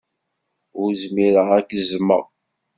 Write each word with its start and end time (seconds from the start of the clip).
Ur 0.81 0.89
zmireɣ 1.01 1.47
ad 1.57 1.63
k-zzmeɣ. 1.69 2.23